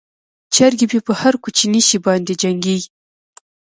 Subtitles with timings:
[0.53, 2.89] چرګې مې په هر کوچني شي باندې جنګیږي.